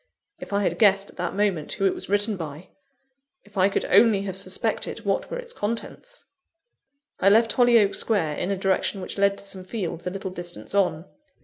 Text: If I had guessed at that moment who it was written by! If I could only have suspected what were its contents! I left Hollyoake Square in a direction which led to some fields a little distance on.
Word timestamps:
If 0.39 0.51
I 0.51 0.63
had 0.63 0.79
guessed 0.79 1.11
at 1.11 1.17
that 1.17 1.35
moment 1.35 1.73
who 1.73 1.85
it 1.85 1.93
was 1.93 2.09
written 2.09 2.35
by! 2.35 2.69
If 3.43 3.55
I 3.55 3.69
could 3.69 3.85
only 3.85 4.23
have 4.23 4.35
suspected 4.35 5.05
what 5.05 5.29
were 5.29 5.37
its 5.37 5.53
contents! 5.53 6.25
I 7.19 7.29
left 7.29 7.53
Hollyoake 7.53 7.93
Square 7.93 8.37
in 8.39 8.49
a 8.49 8.57
direction 8.57 8.99
which 9.01 9.19
led 9.19 9.37
to 9.37 9.43
some 9.43 9.63
fields 9.63 10.07
a 10.07 10.09
little 10.09 10.31
distance 10.31 10.73
on. 10.73 11.05